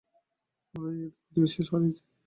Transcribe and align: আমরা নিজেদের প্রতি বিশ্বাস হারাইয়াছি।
আমরা 0.73 0.89
নিজেদের 0.91 1.11
প্রতি 1.17 1.39
বিশ্বাস 1.43 1.67
হারাইয়াছি। 1.71 2.03